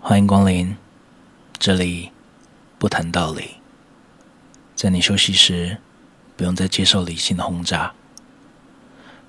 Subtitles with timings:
[0.00, 0.76] 欢迎光临，
[1.58, 2.12] 这里
[2.78, 3.56] 不谈道理。
[4.76, 5.78] 在你休息时，
[6.36, 7.92] 不用再接受理性的轰炸，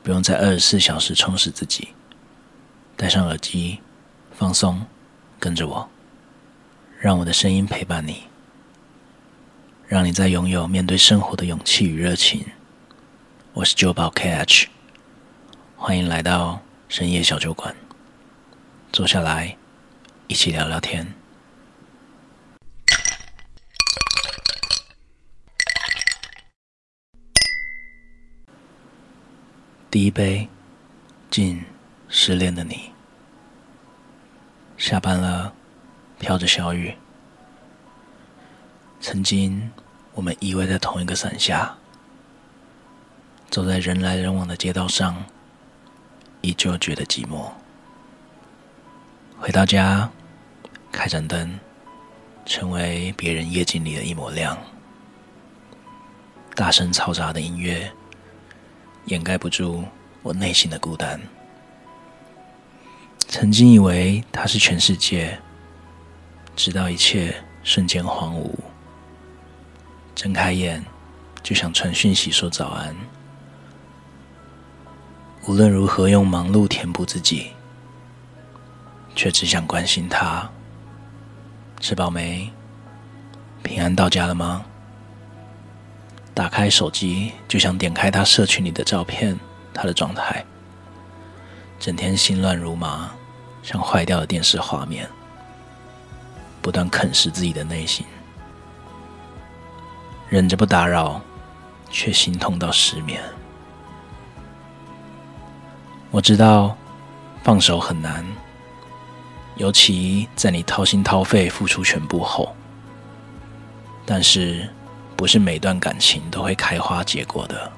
[0.04, 1.90] 不用再二十四小时充实自己。
[2.96, 3.80] 戴上耳机，
[4.32, 4.86] 放松，
[5.40, 5.90] 跟着我，
[7.00, 8.24] 让我的声音陪伴你，
[9.88, 12.46] 让你在拥有面对生活的勇气与热情。
[13.54, 14.68] 我是酒保 KH，
[15.76, 17.76] 欢迎来到深夜小酒馆，
[18.94, 19.59] 坐下来。
[20.30, 21.12] 一起聊聊天。
[29.90, 30.48] 第一杯，
[31.32, 31.66] 敬
[32.08, 32.92] 失恋的你。
[34.78, 35.52] 下班了，
[36.20, 36.96] 飘着小雨。
[39.02, 39.72] 曾经，
[40.14, 41.76] 我们依偎在同一个伞下，
[43.50, 45.26] 走在人来人往的街道上，
[46.42, 47.52] 依旧觉得寂寞。
[49.40, 50.12] 回到家。
[50.92, 51.60] 开盏灯，
[52.46, 54.58] 成为别人夜景里的一抹亮。
[56.56, 57.92] 大声嘈杂的音乐，
[59.06, 59.84] 掩盖不住
[60.22, 61.20] 我内心的孤单。
[63.28, 65.40] 曾经以为他是全世界，
[66.56, 68.52] 直到一切瞬间荒芜。
[70.16, 70.84] 睁开眼，
[71.42, 72.96] 就想传讯息说早安。
[75.48, 77.52] 无论如何用忙碌填补自己，
[79.16, 80.50] 却只想关心他。
[81.80, 82.52] 吃饱没？
[83.64, 84.66] 平安到家了吗？
[86.34, 89.38] 打开手机就想点开他社群里的照片，
[89.74, 90.44] 他的状态。
[91.80, 93.12] 整天心乱如麻，
[93.64, 95.10] 像坏掉的电视画面，
[96.62, 98.06] 不断啃食自己的内心，
[100.28, 101.22] 忍着不打扰，
[101.90, 103.22] 却心痛到失眠。
[106.12, 106.76] 我知道
[107.44, 108.26] 放手很难。
[109.60, 112.56] 尤其在你掏心掏肺付出全部后，
[114.06, 114.66] 但是
[115.18, 117.70] 不是每段感情都会开花结果的。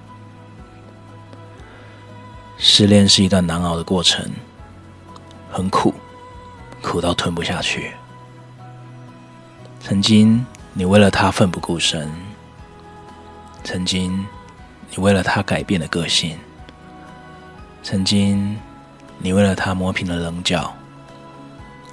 [2.59, 4.23] 失恋是一段难熬的过程，
[5.51, 5.91] 很苦，
[6.83, 7.91] 苦到吞不下去。
[9.79, 12.11] 曾经你为了他奋不顾身，
[13.63, 14.23] 曾经
[14.91, 16.37] 你为了他改变了个性，
[17.81, 18.55] 曾经
[19.17, 20.71] 你为了他磨平了棱角。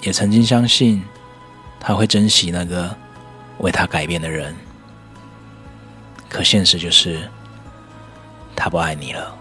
[0.01, 1.03] 也曾经相信
[1.81, 2.95] 他会珍惜那个
[3.59, 4.55] 为他改变的人，
[6.29, 7.29] 可现实就是
[8.55, 9.35] 他不爱你了。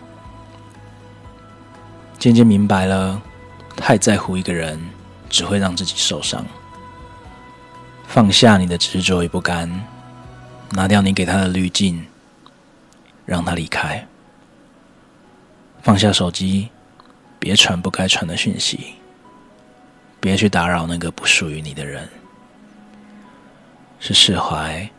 [2.20, 3.22] 渐渐明白了，
[3.76, 4.80] 太在乎一个人
[5.30, 6.46] 只会让自己受伤。
[8.08, 9.70] 放下你的执着与不甘，
[10.72, 12.06] 拿掉你给他的滤镜，
[13.26, 14.08] 让他离开。
[15.84, 16.70] 放下手机，
[17.40, 18.97] 别传不该传的讯息。
[20.20, 22.08] 别去打扰那个不属于你的人，
[24.00, 24.90] 是释怀，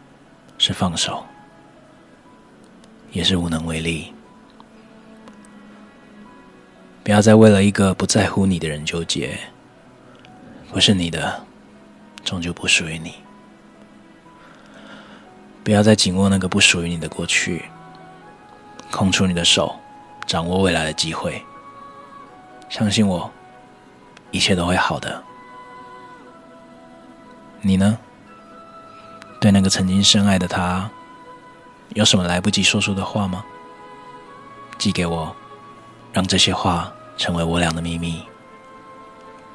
[0.57, 1.25] 是放手，
[3.11, 4.13] 也是无能为力。
[7.03, 9.39] 不要再为了一个不在乎你的人纠结，
[10.71, 11.45] 不是你的，
[12.25, 13.15] 终究不属于你。
[15.65, 17.65] 不要再紧握那个不属于你的过去，
[18.91, 19.75] 空出你的手，
[20.27, 21.43] 掌握未来的机会。
[22.69, 23.31] 相信我。
[24.31, 25.23] 一切都会好的。
[27.61, 27.99] 你呢？
[29.41, 30.91] 对那个曾经深爱的他，
[31.91, 33.45] 有什么来不及说出的话吗？
[34.79, 35.35] 寄给我，
[36.13, 38.23] 让这些话成为我俩的秘密。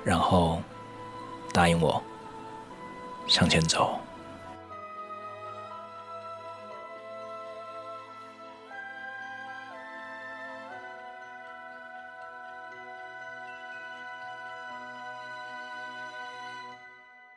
[0.04, 0.62] 然后
[1.54, 2.02] 答应我，
[3.28, 4.00] 向前走。